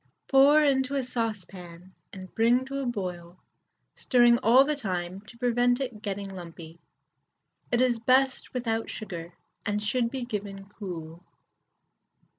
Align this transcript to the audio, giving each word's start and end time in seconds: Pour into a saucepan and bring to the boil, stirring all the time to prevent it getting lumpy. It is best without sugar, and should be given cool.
Pour 0.27 0.63
into 0.63 0.95
a 0.95 1.03
saucepan 1.03 1.93
and 2.11 2.33
bring 2.33 2.65
to 2.65 2.73
the 2.73 2.87
boil, 2.87 3.37
stirring 3.93 4.39
all 4.39 4.63
the 4.63 4.75
time 4.75 5.21
to 5.27 5.37
prevent 5.37 5.79
it 5.79 6.01
getting 6.01 6.27
lumpy. 6.27 6.79
It 7.71 7.81
is 7.81 7.99
best 7.99 8.51
without 8.51 8.89
sugar, 8.89 9.33
and 9.63 9.83
should 9.83 10.09
be 10.09 10.25
given 10.25 10.65
cool. 10.65 11.23